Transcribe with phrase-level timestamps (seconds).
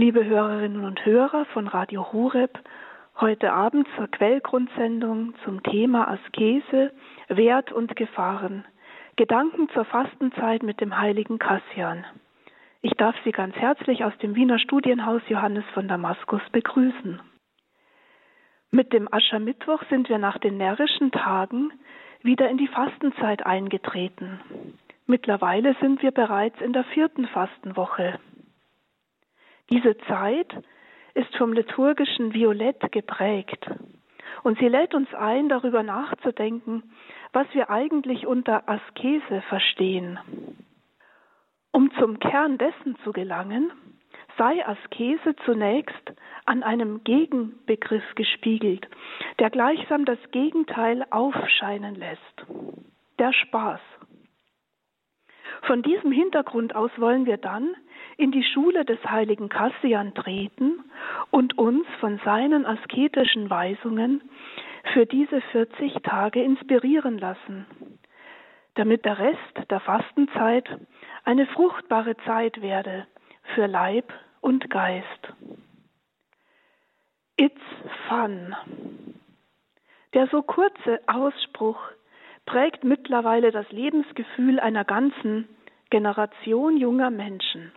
[0.00, 2.58] Liebe Hörerinnen und Hörer von Radio Horeb,
[3.20, 6.92] heute Abend zur Quellgrundsendung zum Thema Askese,
[7.28, 8.64] Wert und Gefahren.
[9.16, 12.06] Gedanken zur Fastenzeit mit dem heiligen Kassian.
[12.80, 17.20] Ich darf Sie ganz herzlich aus dem Wiener Studienhaus Johannes von Damaskus begrüßen.
[18.70, 21.74] Mit dem Aschermittwoch sind wir nach den närrischen Tagen
[22.22, 24.40] wieder in die Fastenzeit eingetreten.
[25.06, 28.18] Mittlerweile sind wir bereits in der vierten Fastenwoche.
[29.70, 30.52] Diese Zeit
[31.14, 33.70] ist vom liturgischen Violett geprägt
[34.42, 36.82] und sie lädt uns ein, darüber nachzudenken,
[37.32, 40.18] was wir eigentlich unter Askese verstehen.
[41.72, 43.70] Um zum Kern dessen zu gelangen,
[44.36, 46.12] sei Askese zunächst
[46.46, 48.88] an einem Gegenbegriff gespiegelt,
[49.38, 52.46] der gleichsam das Gegenteil aufscheinen lässt,
[53.18, 53.80] der Spaß.
[55.62, 57.76] Von diesem Hintergrund aus wollen wir dann
[58.20, 60.84] in die Schule des heiligen Kassian treten
[61.30, 64.20] und uns von seinen asketischen Weisungen
[64.92, 67.64] für diese 40 Tage inspirieren lassen,
[68.74, 70.68] damit der Rest der Fastenzeit
[71.24, 73.06] eine fruchtbare Zeit werde
[73.54, 74.12] für Leib
[74.42, 75.32] und Geist.
[77.38, 77.62] It's
[78.06, 78.54] fun.
[80.12, 81.80] Der so kurze Ausspruch
[82.44, 85.48] prägt mittlerweile das Lebensgefühl einer ganzen
[85.88, 87.72] Generation junger Menschen.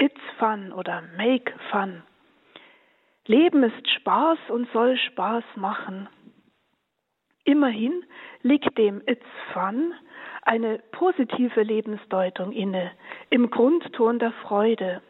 [0.00, 2.02] It's fun oder make fun.
[3.26, 6.08] Leben ist Spaß und soll Spaß machen.
[7.44, 8.04] Immerhin
[8.40, 9.92] liegt dem It's fun
[10.42, 12.92] eine positive Lebensdeutung inne,
[13.28, 15.02] im Grundton der Freude.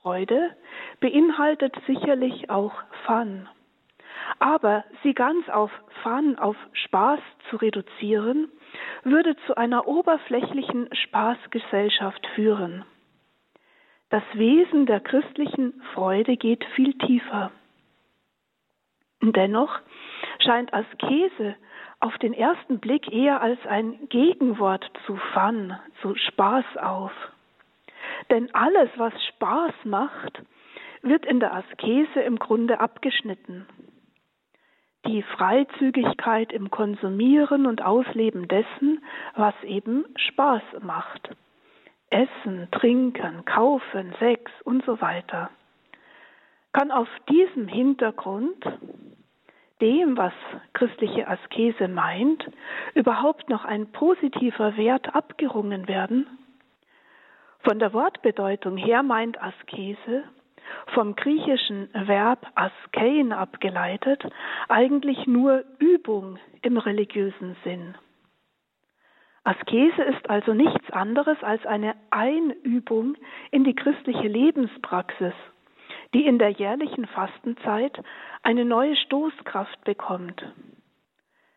[0.00, 0.56] Freude
[1.00, 2.74] beinhaltet sicherlich auch
[3.04, 3.48] Fun.
[4.38, 5.72] Aber sie ganz auf
[6.04, 8.48] Fun, auf Spaß zu reduzieren,
[9.02, 12.84] würde zu einer oberflächlichen Spaßgesellschaft führen.
[14.10, 17.50] Das Wesen der christlichen Freude geht viel tiefer.
[19.20, 19.80] Dennoch
[20.38, 21.56] scheint Askese
[22.00, 27.12] auf den ersten Blick eher als ein Gegenwort zu Fun, zu Spaß auf.
[28.30, 30.42] Denn alles, was Spaß macht,
[31.02, 33.66] wird in der Askese im Grunde abgeschnitten.
[35.06, 39.04] Die Freizügigkeit im Konsumieren und Ausleben dessen,
[39.34, 41.36] was eben Spaß macht.
[42.10, 45.50] Essen, Trinken, Kaufen, Sex und so weiter,
[46.72, 48.64] kann auf diesem Hintergrund
[49.80, 50.32] dem, was
[50.72, 52.44] christliche Askese meint,
[52.94, 56.26] überhaupt noch ein positiver Wert abgerungen werden?
[57.60, 60.24] Von der Wortbedeutung her meint Askese,
[60.94, 64.22] vom griechischen Verb askein abgeleitet,
[64.68, 67.94] eigentlich nur Übung im religiösen Sinn.
[69.48, 73.16] Askese ist also nichts anderes als eine Einübung
[73.50, 75.32] in die christliche Lebenspraxis,
[76.12, 77.98] die in der jährlichen Fastenzeit
[78.42, 80.44] eine neue Stoßkraft bekommt.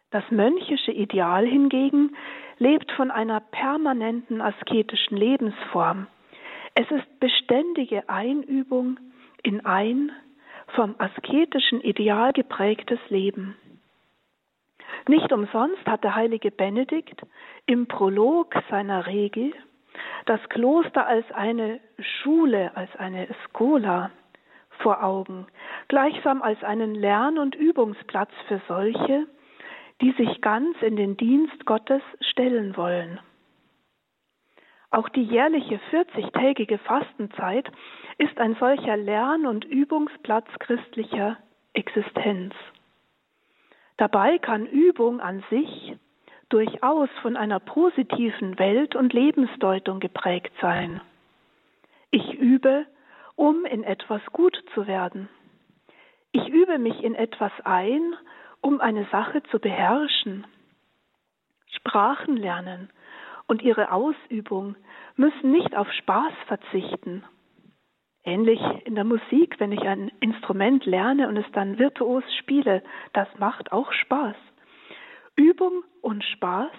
[0.10, 2.16] Das mönchische Ideal hingegen
[2.60, 6.08] lebt von einer permanenten asketischen Lebensform.
[6.76, 9.02] Es ist beständige Einübung
[9.44, 10.14] in ein
[10.76, 13.58] vom asketischen Ideal geprägtes Leben.
[15.08, 17.22] Nicht umsonst hat der heilige Benedikt
[17.66, 19.54] im Prolog seiner Regel
[20.26, 24.12] das Kloster als eine Schule, als eine Skola
[24.82, 25.48] vor Augen,
[25.88, 29.28] gleichsam als einen Lern- und Übungsplatz für solche,
[30.02, 33.20] die sich ganz in den Dienst Gottes stellen wollen.
[34.90, 37.72] Auch die jährliche 40-tägige Fastenzeit
[38.18, 41.38] ist ein solcher Lern- und Übungsplatz christlicher
[41.74, 42.54] Existenz.
[44.02, 45.96] Dabei kann Übung an sich
[46.50, 51.02] durchaus von einer positiven Welt- und Lebensdeutung geprägt sein.
[52.10, 52.88] Ich übe,
[53.36, 55.30] um in etwas gut zu werden.
[56.32, 58.16] Ich übe mich in etwas ein,
[58.60, 60.48] um eine Sache zu beherrschen.
[61.68, 62.90] Sprachen lernen
[63.46, 64.76] und ihre Ausübung
[65.16, 67.24] müssen nicht auf Spaß verzichten,
[68.24, 72.84] Ähnlich in der Musik, wenn ich ein Instrument lerne und es dann virtuos spiele,
[73.14, 74.36] das macht auch Spaß.
[75.36, 76.72] Übung und Spaß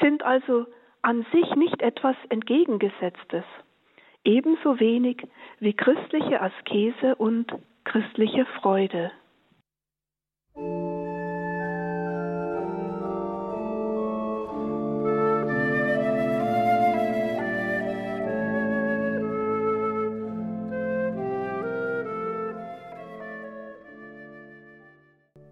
[0.00, 0.66] sind also
[1.00, 3.44] an sich nicht etwas Entgegengesetztes,
[4.24, 5.26] ebenso wenig
[5.58, 7.52] wie christliche Askese und
[7.84, 9.10] christliche Freude.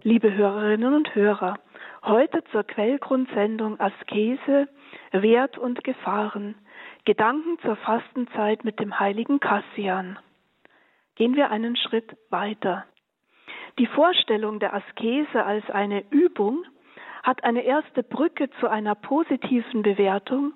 [0.05, 1.59] Liebe Hörerinnen und Hörer,
[2.03, 4.67] heute zur Quellgrundsendung Askese,
[5.13, 6.55] Wert und Gefahren,
[7.05, 10.19] Gedanken zur Fastenzeit mit dem heiligen Kassian.
[11.15, 12.83] Gehen wir einen Schritt weiter.
[13.79, 16.65] Die Vorstellung der Askese als eine Übung
[17.23, 20.51] hat eine erste Brücke zu einer positiven Bewertung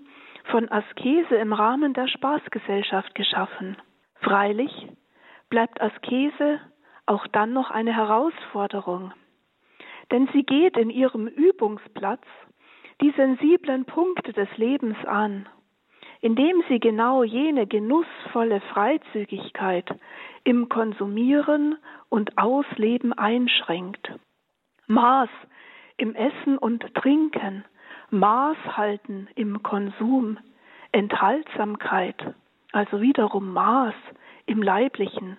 [0.51, 3.77] von Askese im Rahmen der Spaßgesellschaft geschaffen.
[4.19, 4.89] Freilich
[5.49, 6.59] bleibt Askese
[7.05, 9.13] auch dann noch eine Herausforderung,
[10.11, 12.23] denn sie geht in ihrem Übungsplatz
[13.01, 15.47] die sensiblen Punkte des Lebens an,
[16.21, 19.87] indem sie genau jene genussvolle Freizügigkeit
[20.43, 21.77] im Konsumieren
[22.09, 24.11] und Ausleben einschränkt.
[24.87, 25.29] Maß
[25.97, 27.65] im Essen und Trinken,
[28.09, 30.37] Maß halten im Konsum,
[30.91, 32.33] Enthaltsamkeit,
[32.71, 33.95] also wiederum Maß
[34.45, 35.37] im Leiblichen.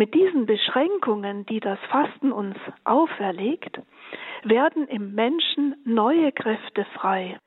[0.00, 3.82] Mit diesen Beschränkungen, die das Fasten uns auferlegt,
[4.44, 7.38] werden im Menschen neue Kräfte frei,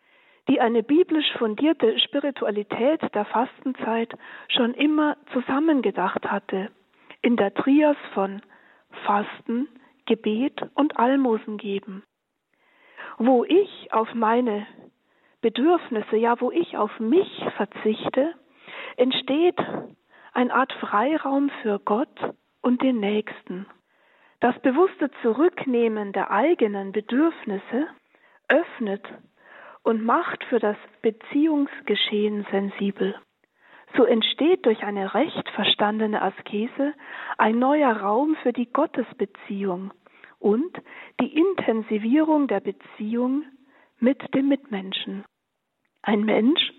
[0.47, 4.13] die eine biblisch fundierte Spiritualität der Fastenzeit
[4.49, 6.69] schon immer zusammengedacht hatte,
[7.23, 8.43] in der Trias von
[9.03, 9.67] Fasten,
[10.05, 12.03] Gebet und Almosen geben.
[13.17, 14.67] Wo ich auf meine
[15.41, 18.35] Bedürfnisse, ja, wo ich auf mich verzichte,
[18.97, 19.57] entsteht
[20.33, 23.67] eine Art Freiraum für Gott und den Nächsten.
[24.39, 27.87] Das bewusste Zurücknehmen der eigenen Bedürfnisse
[28.47, 29.05] öffnet
[29.83, 33.15] und macht für das Beziehungsgeschehen sensibel.
[33.95, 36.93] So entsteht durch eine recht verstandene Askese
[37.37, 39.93] ein neuer Raum für die Gottesbeziehung
[40.39, 40.81] und
[41.21, 43.43] die Intensivierung der Beziehung
[43.99, 45.23] mit dem Mitmenschen.
[46.01, 46.73] Ein Mensch,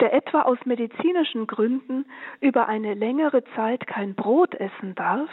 [0.00, 2.06] der etwa aus medizinischen Gründen
[2.40, 5.30] über eine längere Zeit kein Brot essen darf,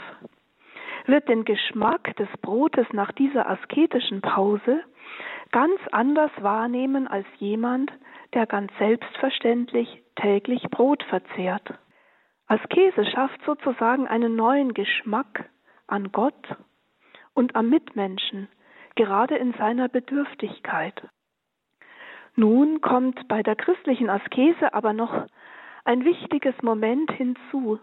[1.05, 4.83] wird den Geschmack des Brotes nach dieser asketischen Pause
[5.51, 7.91] ganz anders wahrnehmen als jemand,
[8.33, 11.73] der ganz selbstverständlich täglich Brot verzehrt.
[12.47, 15.49] Askese schafft sozusagen einen neuen Geschmack
[15.87, 16.55] an Gott
[17.33, 18.47] und am Mitmenschen,
[18.95, 21.07] gerade in seiner Bedürftigkeit.
[22.35, 25.27] Nun kommt bei der christlichen Askese aber noch
[25.85, 27.79] ein wichtiges Moment hinzu,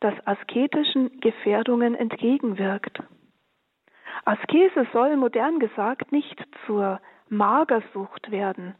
[0.00, 3.02] das asketischen Gefährdungen entgegenwirkt.
[4.24, 8.74] Askese soll modern gesagt nicht zur Magersucht werden,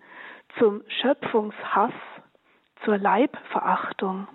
[0.58, 1.92] zum Schöpfungshass,
[2.84, 4.28] zur Leibverachtung.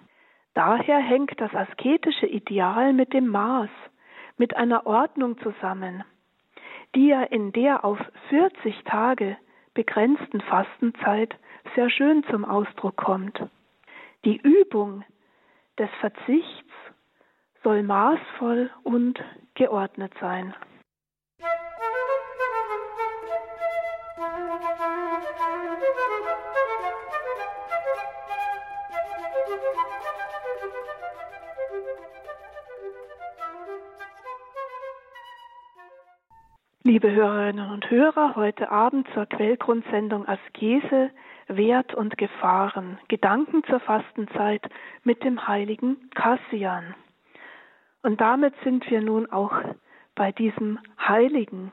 [0.54, 3.70] Daher hängt das asketische Ideal mit dem Maß,
[4.38, 6.04] mit einer Ordnung zusammen,
[6.96, 8.00] die ja in der auf
[8.30, 9.38] 40 Tage
[9.74, 11.36] begrenzten Fastenzeit
[11.76, 13.42] sehr schön zum Ausdruck kommt.
[14.26, 15.04] Die Übung
[15.78, 16.72] des Verzichts
[17.64, 19.20] soll maßvoll und
[19.56, 20.54] geordnet sein.
[36.84, 41.12] Liebe Hörerinnen und Hörer, heute Abend zur Quellgrundsendung Askese,
[41.48, 44.68] Wert und Gefahren, Gedanken zur Fastenzeit
[45.04, 46.96] mit dem heiligen Kassian.
[48.02, 49.54] Und damit sind wir nun auch
[50.16, 51.72] bei diesem Heiligen.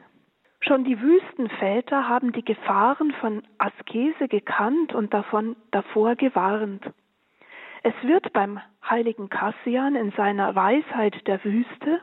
[0.60, 6.84] Schon die Wüstenväter haben die Gefahren von Askese gekannt und davon davor gewarnt.
[7.82, 12.02] Es wird beim heiligen Kassian in seiner Weisheit der Wüste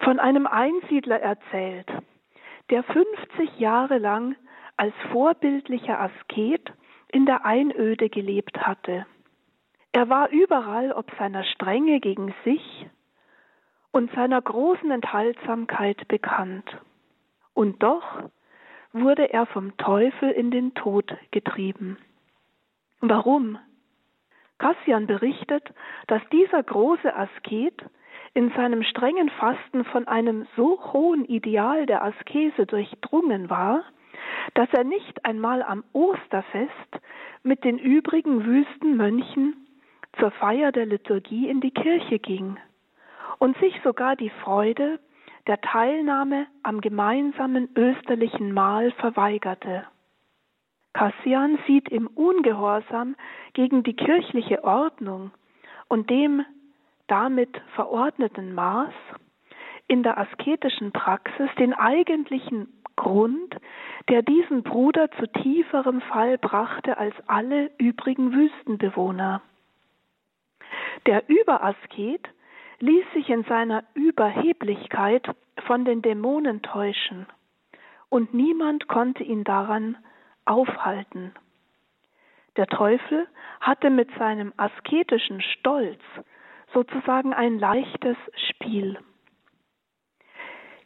[0.00, 1.86] von einem Einsiedler erzählt,
[2.70, 4.36] der 50 Jahre lang
[4.76, 6.72] als vorbildlicher Asket
[7.08, 9.06] in der Einöde gelebt hatte.
[9.92, 12.86] Er war überall ob seiner Strenge gegen sich
[13.92, 16.68] und seiner großen Enthaltsamkeit bekannt.
[17.52, 18.02] Und doch
[18.92, 21.98] wurde er vom Teufel in den Tod getrieben.
[23.00, 23.58] Warum?
[24.58, 25.72] Kassian berichtet,
[26.08, 27.84] dass dieser große Asket
[28.34, 33.84] in seinem strengen Fasten von einem so hohen Ideal der Askese durchdrungen war,
[34.54, 37.00] dass er nicht einmal am Osterfest
[37.42, 39.66] mit den übrigen Wüstenmönchen
[40.18, 42.56] zur Feier der Liturgie in die Kirche ging
[43.38, 44.98] und sich sogar die Freude
[45.46, 49.84] der Teilnahme am gemeinsamen österlichen Mahl verweigerte.
[50.92, 53.16] Kassian sieht im Ungehorsam
[53.52, 55.32] gegen die kirchliche Ordnung
[55.88, 56.44] und dem
[57.06, 58.92] damit verordneten Maß
[59.86, 63.56] in der asketischen Praxis den eigentlichen Grund,
[64.08, 69.42] der diesen Bruder zu tieferem Fall brachte als alle übrigen Wüstenbewohner.
[71.06, 72.28] Der Überasket
[72.80, 75.28] ließ sich in seiner Überheblichkeit
[75.66, 77.26] von den Dämonen täuschen,
[78.08, 79.96] und niemand konnte ihn daran
[80.44, 81.34] aufhalten.
[82.56, 83.26] Der Teufel
[83.60, 86.00] hatte mit seinem asketischen Stolz
[86.74, 88.16] sozusagen ein leichtes
[88.50, 88.98] Spiel.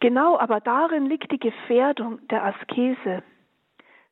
[0.00, 3.24] Genau aber darin liegt die Gefährdung der Askese,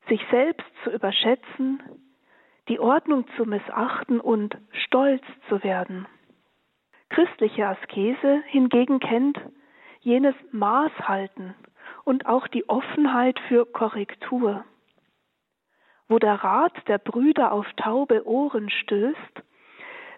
[0.09, 1.81] sich selbst zu überschätzen,
[2.69, 6.07] die Ordnung zu missachten und stolz zu werden.
[7.09, 9.39] Christliche Askese hingegen kennt
[10.01, 11.55] jenes Maßhalten
[12.05, 14.65] und auch die Offenheit für Korrektur.
[16.09, 19.43] Wo der Rat der Brüder auf taube Ohren stößt,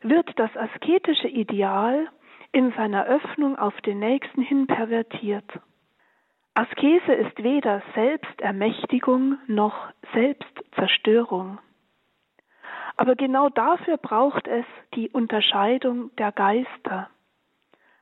[0.03, 2.09] wird das asketische Ideal
[2.53, 5.61] in seiner Öffnung auf den Nächsten hin pervertiert.
[6.55, 9.75] Askese ist weder Selbstermächtigung noch
[10.13, 11.59] Selbstzerstörung.
[12.97, 14.65] Aber genau dafür braucht es
[14.95, 17.11] die Unterscheidung der Geister.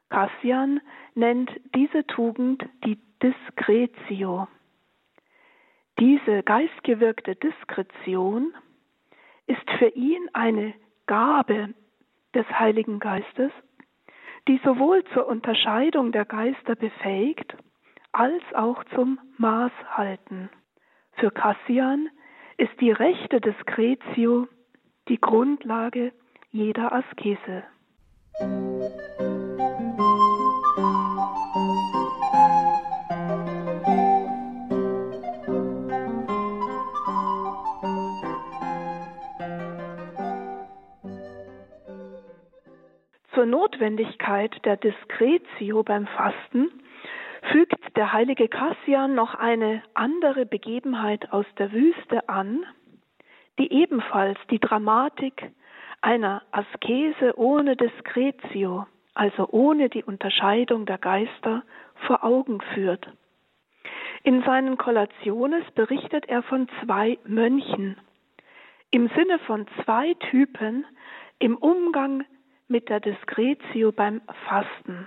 [0.08, 0.80] Cassian
[1.14, 4.48] nennt diese Tugend die Diskretio.
[5.98, 8.54] Diese geistgewirkte Diskretion
[9.46, 10.72] ist für ihn eine
[11.06, 11.74] Gabe
[12.36, 13.50] des Heiligen Geistes,
[14.46, 17.56] die sowohl zur Unterscheidung der Geister befähigt,
[18.12, 20.50] als auch zum Maßhalten.
[21.14, 22.10] Für Cassian
[22.58, 24.48] ist die rechte Diskretio
[25.08, 26.12] die Grundlage
[26.50, 27.64] jeder Askese.
[43.36, 46.70] Zur Notwendigkeit der Diskretio beim Fasten
[47.52, 52.64] fügt der heilige Cassian noch eine andere Begebenheit aus der Wüste an,
[53.58, 55.52] die ebenfalls die Dramatik
[56.00, 61.62] einer Askese ohne Diskretio, also ohne die Unterscheidung der Geister,
[62.06, 63.06] vor Augen führt.
[64.22, 67.98] In seinen Kollationes berichtet er von zwei Mönchen,
[68.90, 70.86] im Sinne von zwei Typen
[71.38, 72.24] im Umgang
[72.68, 75.06] mit der Diskretio beim Fasten.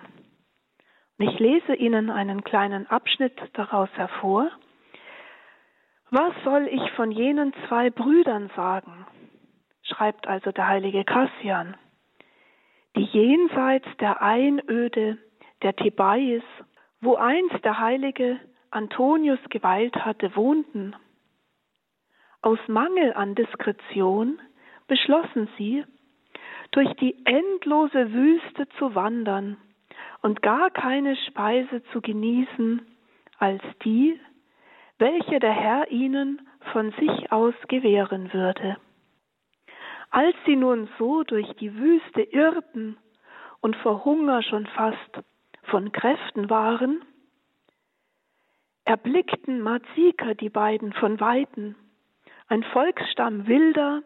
[1.18, 4.50] Ich lese Ihnen einen kleinen Abschnitt daraus hervor.
[6.12, 9.06] Was soll ich von jenen zwei Brüdern sagen?
[9.84, 11.76] schreibt also der heilige Cassian,
[12.96, 15.18] die jenseits der Einöde
[15.62, 16.44] der Thebais,
[17.02, 18.40] wo einst der heilige
[18.72, 20.96] Antonius geweilt hatte, wohnten.
[22.42, 24.40] Aus Mangel an Diskretion
[24.88, 25.84] beschlossen sie,
[26.72, 29.58] durch die endlose Wüste zu wandern
[30.22, 32.82] und gar keine Speise zu genießen
[33.38, 34.20] als die,
[34.98, 38.78] welche der Herr ihnen von sich aus gewähren würde.
[40.12, 42.98] Als sie nun so durch die Wüste irrten
[43.62, 45.24] und vor Hunger schon fast
[45.64, 47.04] von Kräften waren,
[48.86, 51.76] erblickten Mazika die beiden von Weiten,
[52.48, 54.02] ein Volksstamm wilder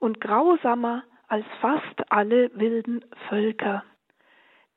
[0.00, 3.84] und grausamer als fast alle wilden Völker.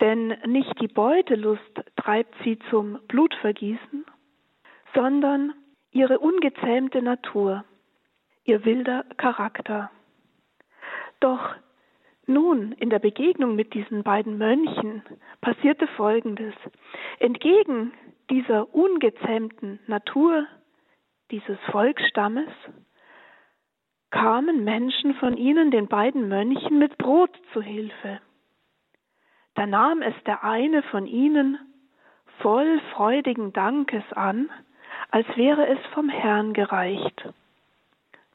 [0.01, 4.05] Denn nicht die Beutelust treibt sie zum Blutvergießen,
[4.93, 5.53] sondern
[5.91, 7.65] ihre ungezähmte Natur,
[8.45, 9.91] ihr wilder Charakter.
[11.19, 11.55] Doch
[12.25, 15.03] nun, in der Begegnung mit diesen beiden Mönchen
[15.41, 16.53] passierte Folgendes.
[17.19, 17.91] Entgegen
[18.29, 20.45] dieser ungezähmten Natur
[21.31, 22.49] dieses Volksstammes
[24.11, 28.19] kamen Menschen von ihnen, den beiden Mönchen, mit Brot zu Hilfe.
[29.55, 31.57] Da nahm es der eine von ihnen
[32.39, 34.49] voll freudigen Dankes an,
[35.11, 37.29] als wäre es vom Herrn gereicht.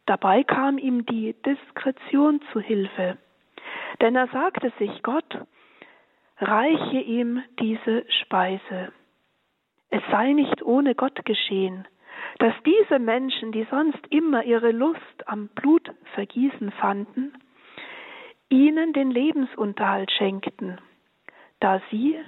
[0.06, 3.16] Dabei kam ihm die Diskretion zu Hilfe,
[4.00, 5.38] denn er sagte sich, Gott
[6.38, 8.92] reiche ihm diese Speise.
[9.88, 11.86] Es sei nicht ohne Gott geschehen,
[12.38, 17.32] dass diese Menschen, die sonst immer ihre Lust am Blutvergießen fanden,
[18.48, 20.80] ihnen den Lebensunterhalt schenkten,
[21.60, 22.18] da sie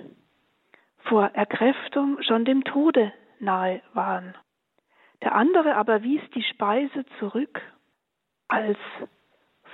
[1.05, 4.35] vor Erkräftung schon dem Tode nahe waren.
[5.23, 7.61] Der andere aber wies die Speise zurück
[8.49, 8.79] als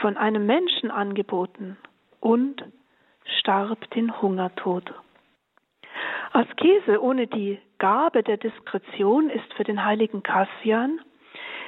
[0.01, 1.77] von einem Menschen angeboten
[2.21, 2.65] und
[3.41, 4.95] starb den Hungertod.
[6.33, 11.01] Askese ohne die Gabe der Diskretion ist für den heiligen Cassian,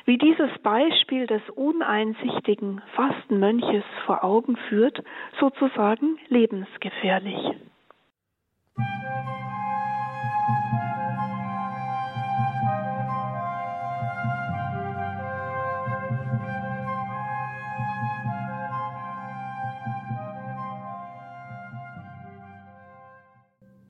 [0.06, 5.02] wie dieses Beispiel des uneinsichtigen Fastenmönches vor Augen führt,
[5.38, 7.38] sozusagen lebensgefährlich.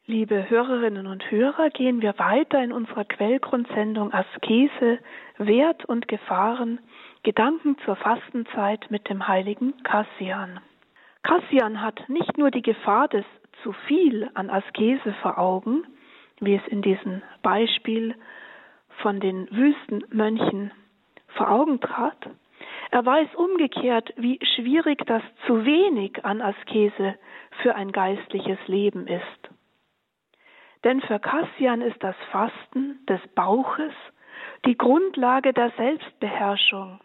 [0.06, 4.98] Liebe Hörerinnen und Hörer, gehen wir weiter in unserer Quellgrundsendung Askese,
[5.38, 6.78] Wert und Gefahren,
[7.22, 10.60] Gedanken zur Fastenzeit mit dem heiligen Cassian.
[11.22, 13.24] Kassian hat nicht nur die Gefahr des
[13.62, 15.84] zu viel an Askese vor Augen,
[16.38, 18.14] wie es in diesem Beispiel
[19.00, 20.70] von den Wüstenmönchen
[21.28, 22.28] vor Augen trat,
[22.90, 27.14] er weiß umgekehrt, wie schwierig das zu wenig an Askese
[27.62, 29.54] für ein geistliches Leben ist.
[30.84, 33.92] Denn für Kassian ist das Fasten des Bauches
[34.66, 37.00] die Grundlage der Selbstbeherrschung,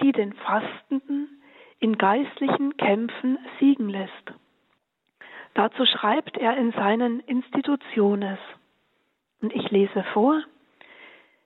[0.00, 1.42] die den Fastenden
[1.80, 4.32] in geistlichen Kämpfen siegen lässt.
[5.54, 8.38] Dazu schreibt er in seinen Institutiones.
[9.40, 10.42] Und ich lese vor.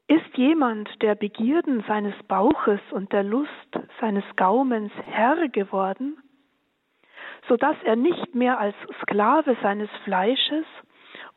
[0.07, 3.51] Ist jemand der Begierden seines Bauches und der Lust
[4.01, 6.17] seines Gaumens Herr geworden,
[7.47, 10.65] so dass er nicht mehr als Sklave seines Fleisches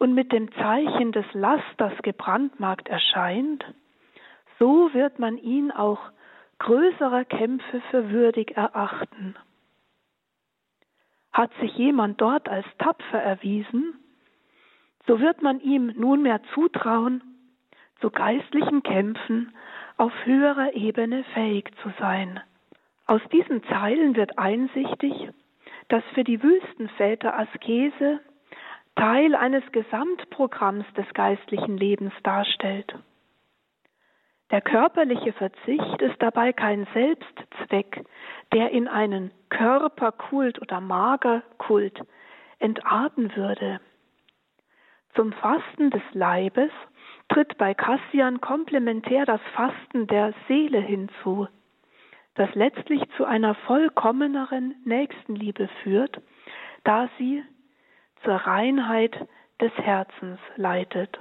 [0.01, 3.63] und mit dem Zeichen des Lasters gebrandmarkt erscheint,
[4.57, 5.99] so wird man ihn auch
[6.57, 9.35] größerer Kämpfe für würdig erachten.
[11.31, 13.93] Hat sich jemand dort als tapfer erwiesen,
[15.05, 17.21] so wird man ihm nunmehr zutrauen,
[17.99, 19.53] zu geistlichen Kämpfen
[19.97, 22.39] auf höherer Ebene fähig zu sein.
[23.05, 25.29] Aus diesen Zeilen wird einsichtig,
[25.89, 28.19] dass für die Wüstenväter Askese
[28.95, 32.93] Teil eines Gesamtprogramms des geistlichen Lebens darstellt.
[34.51, 38.03] Der körperliche Verzicht ist dabei kein Selbstzweck,
[38.51, 42.01] der in einen Körperkult oder Magerkult
[42.59, 43.79] entarten würde.
[45.15, 46.71] Zum Fasten des Leibes
[47.29, 51.47] tritt bei Kassian komplementär das Fasten der Seele hinzu,
[52.35, 56.21] das letztlich zu einer vollkommeneren Nächstenliebe führt,
[56.83, 57.43] da sie
[58.23, 59.15] zur Reinheit
[59.59, 61.17] des Herzens leitet.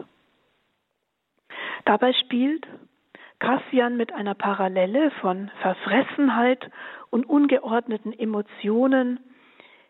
[1.85, 2.67] Dabei spielt
[3.39, 6.71] Kassian mit einer Parallele von Verfressenheit
[7.11, 9.21] und ungeordneten Emotionen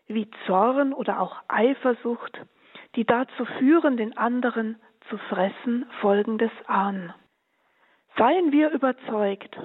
[0.07, 2.39] wie Zorn oder auch Eifersucht,
[2.95, 4.77] die dazu führen, den anderen
[5.09, 7.13] zu fressen, folgendes an.
[8.17, 9.57] Seien wir überzeugt,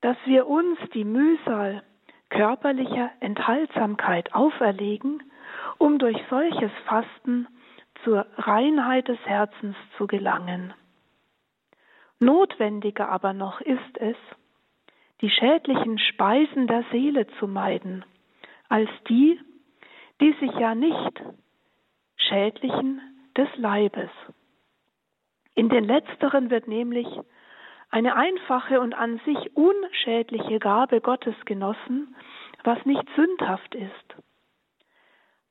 [0.00, 1.82] dass wir uns die Mühsal
[2.30, 5.22] körperlicher Enthaltsamkeit auferlegen,
[5.78, 7.48] um durch solches Fasten
[8.04, 10.74] zur Reinheit des Herzens zu gelangen.
[12.20, 14.16] Notwendiger aber noch ist es,
[15.20, 18.04] die schädlichen Speisen der Seele zu meiden,
[18.68, 19.40] als die,
[20.20, 21.22] die sich ja nicht
[22.16, 23.00] schädlichen
[23.36, 24.10] des Leibes.
[25.54, 27.06] In den letzteren wird nämlich
[27.90, 32.14] eine einfache und an sich unschädliche Gabe Gottes genossen,
[32.64, 34.16] was nicht sündhaft ist.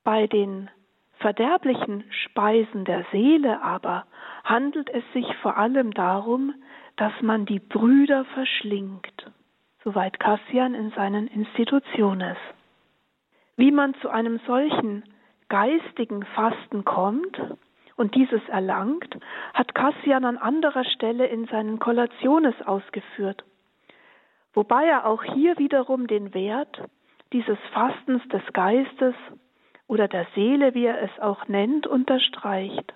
[0.07, 0.69] Bei den
[1.19, 4.05] verderblichen Speisen der Seele aber
[4.45, 6.55] handelt es sich vor allem darum,
[6.95, 9.29] dass man die Brüder verschlingt,
[9.83, 12.37] soweit Kassian in seinen Institutionen.
[13.57, 15.03] Wie man zu einem solchen
[15.49, 17.37] geistigen Fasten kommt
[17.97, 19.13] und dieses erlangt,
[19.53, 23.43] hat Kassian an anderer Stelle in seinen Kollationes ausgeführt,
[24.53, 26.81] wobei er auch hier wiederum den Wert
[27.33, 29.15] dieses Fastens des Geistes
[29.87, 32.93] oder der Seele, wie er es auch nennt, unterstreicht.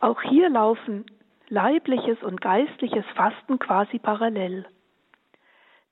[0.00, 1.06] Auch hier laufen
[1.48, 4.66] leibliches und geistliches Fasten quasi parallel.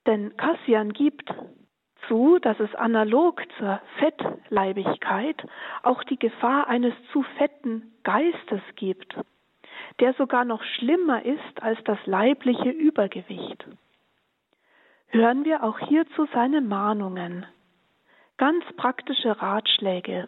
[0.06, 1.32] Denn Kassian gibt
[2.08, 5.42] zu, dass es analog zur Fettleibigkeit
[5.82, 9.16] auch die Gefahr eines zu fetten Geistes gibt,
[10.00, 13.64] der sogar noch schlimmer ist als das leibliche Übergewicht.
[15.08, 17.46] Hören wir auch hierzu seine Mahnungen,
[18.42, 20.26] ganz praktische Ratschläge,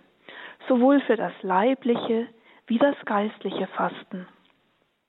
[0.68, 2.28] sowohl für das leibliche
[2.68, 4.28] wie das geistliche Fasten.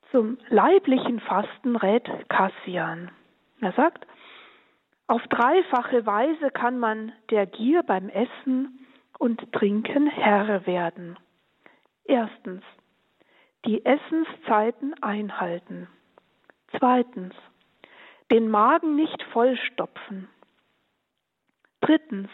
[0.09, 3.11] Zum leiblichen Fasten rät Kassian.
[3.61, 4.07] Er sagt,
[5.05, 8.87] auf dreifache Weise kann man der Gier beim Essen
[9.19, 11.19] und Trinken Herr werden.
[12.05, 12.63] Erstens,
[13.65, 15.87] die Essenszeiten einhalten.
[16.79, 17.35] Zweitens,
[18.31, 20.27] den Magen nicht vollstopfen.
[21.81, 22.31] Drittens,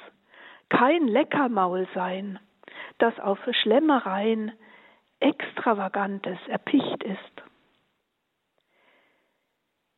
[0.71, 2.39] kein Leckermaul sein,
[2.97, 4.53] das auf Schlemmereien
[5.19, 7.43] Extravagantes erpicht ist.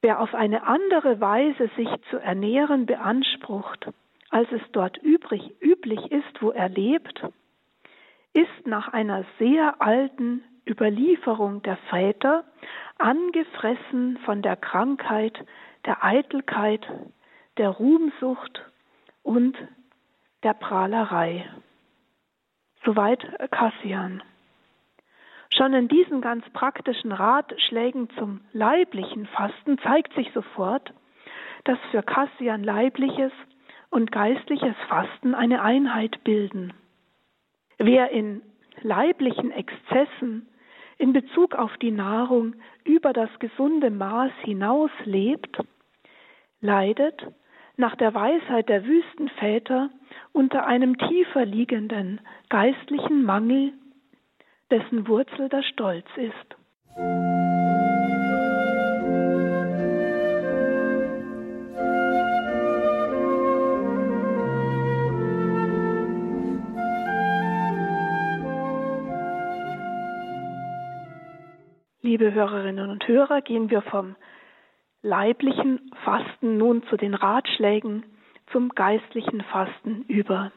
[0.01, 3.87] Wer auf eine andere Weise sich zu ernähren beansprucht,
[4.31, 7.23] als es dort übrig, üblich ist, wo er lebt,
[8.33, 12.43] ist nach einer sehr alten Überlieferung der Väter
[12.97, 15.37] angefressen von der Krankheit,
[15.85, 16.85] der Eitelkeit,
[17.57, 18.61] der Ruhmsucht
[19.21, 19.55] und
[20.43, 21.49] der Prahlerei.
[22.85, 24.21] Soweit Kassian.
[25.55, 30.93] Schon in diesen ganz praktischen Ratschlägen zum leiblichen Fasten zeigt sich sofort,
[31.63, 33.31] dass für Kassian leibliches
[33.89, 36.73] und geistliches Fasten eine Einheit bilden.
[37.77, 38.41] Wer in
[38.81, 40.47] leiblichen Exzessen
[40.97, 45.57] in Bezug auf die Nahrung über das gesunde Maß hinaus lebt,
[46.59, 47.27] leidet
[47.77, 49.89] nach der Weisheit der Wüstenväter
[50.31, 53.73] unter einem tiefer liegenden geistlichen Mangel,
[54.69, 56.55] dessen Wurzel der Stolz ist.
[72.01, 74.15] Liebe Hörerinnen und Hörer, gehen wir vom
[75.03, 78.03] leiblichen Fasten nun zu den Ratschlägen
[78.51, 80.51] zum geistlichen Fasten über.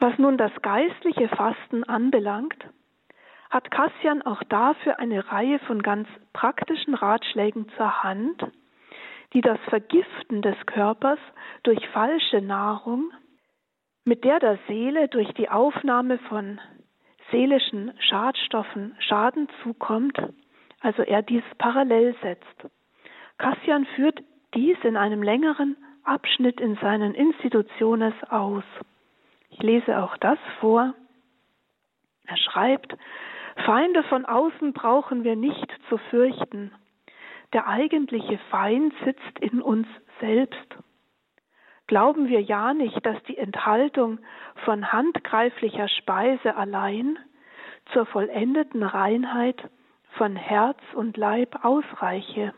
[0.00, 2.66] Was nun das geistliche Fasten anbelangt,
[3.50, 8.44] hat Kassian auch dafür eine Reihe von ganz praktischen Ratschlägen zur Hand,
[9.32, 11.18] die das Vergiften des Körpers
[11.62, 13.12] durch falsche Nahrung,
[14.04, 16.60] mit der der Seele durch die Aufnahme von
[17.30, 20.18] seelischen Schadstoffen Schaden zukommt,
[20.80, 22.72] also er dies parallel setzt.
[23.38, 24.22] Kassian führt
[24.54, 28.64] dies in einem längeren Abschnitt in seinen Institutiones aus.
[29.50, 30.94] Ich lese auch das vor.
[32.26, 32.96] Er schreibt,
[33.64, 36.72] Feinde von außen brauchen wir nicht zu fürchten.
[37.52, 39.86] Der eigentliche Feind sitzt in uns
[40.20, 40.76] selbst.
[41.86, 44.18] Glauben wir ja nicht, dass die Enthaltung
[44.64, 47.18] von handgreiflicher Speise allein
[47.92, 49.62] zur vollendeten Reinheit
[50.16, 52.54] von Herz und Leib ausreiche.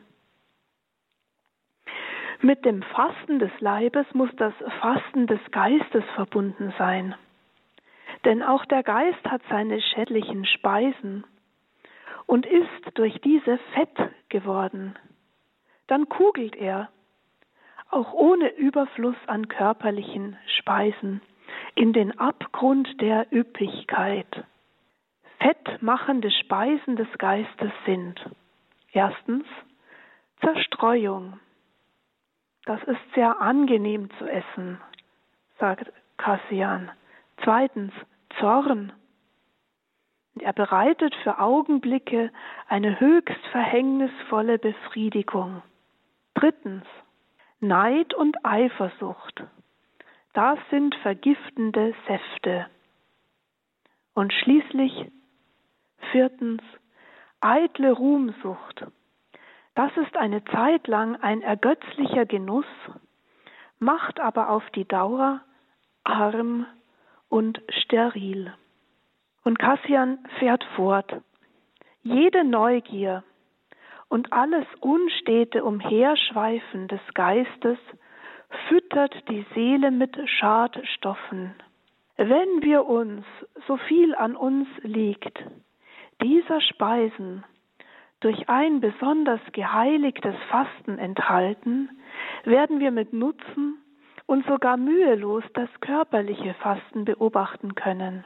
[2.45, 4.53] Mit dem Fasten des Leibes muss das
[4.83, 7.15] Fasten des Geistes verbunden sein.
[8.27, 11.25] Denn auch der Geist hat seine schädlichen Speisen
[12.27, 14.95] und ist durch diese fett geworden.
[15.87, 16.91] Dann kugelt er,
[17.91, 21.23] auch ohne Überfluss an körperlichen Speisen,
[21.75, 24.45] in den Abgrund der Üppigkeit.
[25.39, 28.21] Fettmachende Speisen des Geistes sind
[28.93, 29.47] erstens
[30.43, 31.41] Zerstreuung.
[32.67, 34.81] Das ist sehr angenehm zu essen,
[35.59, 36.91] sagt Kassian.
[37.43, 37.93] Zweitens
[38.41, 38.93] Zorn.
[40.41, 42.33] Er bereitet für Augenblicke
[42.69, 45.63] eine höchst verhängnisvolle Befriedigung.
[46.35, 46.85] Drittens
[47.61, 49.45] Neid und Eifersucht.
[50.33, 52.67] Das sind vergiftende Säfte.
[54.15, 55.11] Und schließlich
[56.11, 56.63] viertens
[57.41, 58.87] eitle Ruhmsucht.
[59.75, 62.67] Das ist eine Zeit lang ein ergötzlicher Genuss,
[63.79, 65.41] macht aber auf die Dauer
[66.05, 66.67] arm
[67.29, 68.53] und steril.
[69.43, 71.21] Und Kassian fährt fort.
[72.03, 73.25] Jede Neugier
[74.09, 77.79] und alles unstete Umherschweifen des Geistes
[78.69, 81.55] füttert die Seele mit Schadstoffen.
[82.17, 83.25] Wenn wir uns,
[83.67, 85.43] so viel an uns liegt,
[86.23, 87.45] dieser Speisen
[88.25, 91.91] durch ein besonders geheiligtes Fasten enthalten,
[92.45, 93.77] werden wir mit Nutzen
[94.25, 98.25] und sogar mühelos das körperliche Fasten beobachten können.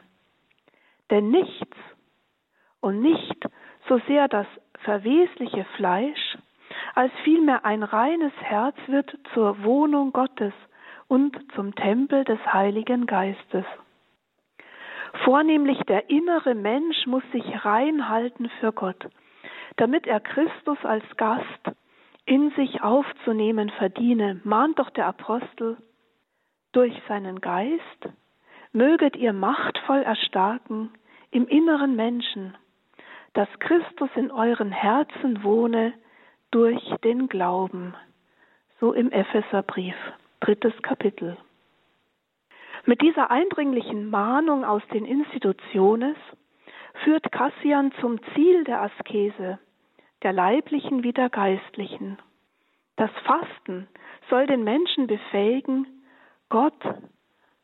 [1.10, 1.76] Denn nichts
[2.80, 3.44] und nicht
[3.88, 4.46] so sehr das
[4.84, 6.38] verwesliche Fleisch,
[6.94, 10.52] als vielmehr ein reines Herz wird zur Wohnung Gottes
[11.08, 13.64] und zum Tempel des Heiligen Geistes.
[15.24, 19.08] Vornehmlich der innere Mensch muss sich reinhalten für Gott
[19.78, 21.46] damit er Christus als Gast
[22.26, 25.78] in sich aufzunehmen verdiene, mahnt doch der Apostel,
[26.72, 28.08] durch seinen Geist
[28.72, 30.90] möget ihr machtvoll erstarken
[31.30, 32.56] im inneren Menschen,
[33.32, 35.94] dass Christus in euren Herzen wohne
[36.50, 37.94] durch den Glauben.
[38.80, 39.96] So im Epheserbrief,
[40.40, 41.36] drittes Kapitel.
[42.84, 46.16] Mit dieser eindringlichen Mahnung aus den Institutionen
[47.04, 49.58] führt Kassian zum Ziel der Askese,
[50.22, 52.18] der leiblichen wie der geistlichen.
[52.96, 53.88] Das Fasten
[54.28, 55.86] soll den Menschen befähigen,
[56.48, 56.82] Gott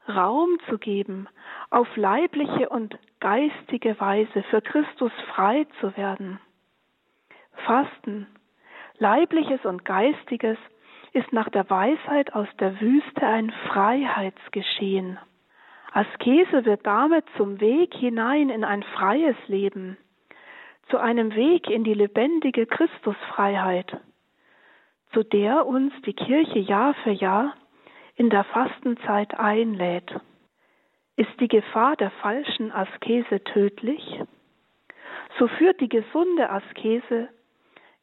[0.08, 1.28] Raum zu geben,
[1.70, 6.38] auf leibliche und geistige Weise für Christus frei zu werden.
[7.64, 8.26] Fasten,
[8.98, 10.58] leibliches und geistiges,
[11.12, 15.18] ist nach der Weisheit aus der Wüste ein Freiheitsgeschehen.
[15.92, 19.96] Askese wird damit zum Weg hinein in ein freies Leben
[20.88, 23.96] zu einem Weg in die lebendige Christusfreiheit,
[25.12, 27.54] zu der uns die Kirche Jahr für Jahr
[28.16, 30.14] in der Fastenzeit einlädt.
[31.16, 34.20] Ist die Gefahr der falschen Askese tödlich?
[35.38, 37.28] So führt die gesunde Askese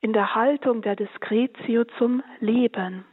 [0.02, 3.06] in der Haltung der Diskretio zum Leben.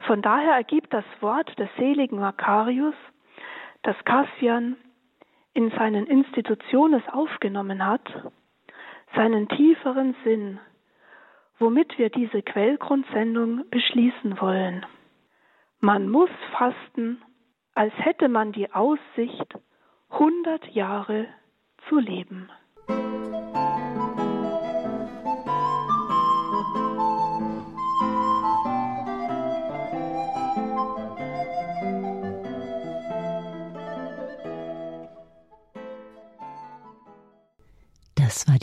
[0.00, 2.94] Von daher ergibt das Wort des seligen Makarius,
[3.82, 4.76] das Cassian
[5.52, 8.10] in seinen Institutionen aufgenommen hat,
[9.14, 10.58] seinen tieferen Sinn,
[11.58, 14.84] womit wir diese Quellgrundsendung beschließen wollen.
[15.80, 17.22] Man muss fasten,
[17.74, 19.54] als hätte man die Aussicht,
[20.10, 21.26] hundert Jahre
[21.88, 22.48] zu leben.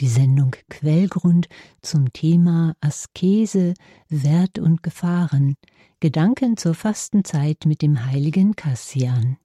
[0.02, 1.48] Die Sendung Quellgrund
[1.80, 3.74] zum Thema Askese,
[4.08, 5.54] Wert und Gefahren.
[6.00, 9.36] Gedanken zur Fastenzeit mit dem heiligen Kassian.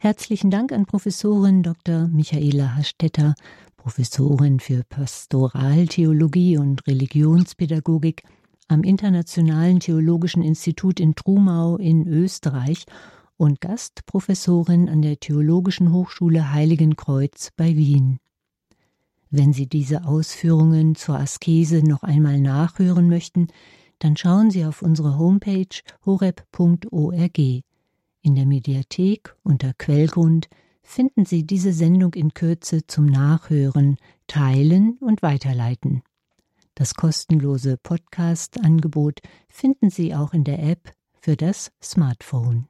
[0.00, 2.08] Herzlichen Dank an Professorin Dr.
[2.08, 3.34] Michaela Hastetter,
[3.76, 8.22] Professorin für Pastoraltheologie und Religionspädagogik
[8.68, 12.86] am Internationalen Theologischen Institut in Trumau in Österreich
[13.36, 18.18] und Gastprofessorin an der Theologischen Hochschule Heiligenkreuz bei Wien.
[19.36, 23.48] Wenn Sie diese Ausführungen zur Askese noch einmal nachhören möchten,
[23.98, 25.66] dann schauen Sie auf unsere Homepage
[26.06, 27.38] horeb.org.
[27.38, 30.48] In der Mediathek unter Quellgrund
[30.84, 33.96] finden Sie diese Sendung in Kürze zum Nachhören,
[34.28, 36.04] Teilen und Weiterleiten.
[36.76, 39.18] Das kostenlose Podcast-Angebot
[39.48, 42.68] finden Sie auch in der App für das Smartphone.